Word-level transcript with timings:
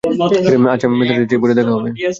আচ্ছা, 0.03 0.85
আমি 0.87 0.95
ম্যাথলেটে 0.99 1.21
যাচ্ছি, 1.21 1.35
পরে 1.37 1.53
দেখা 1.53 1.71
হবে! 1.75 1.89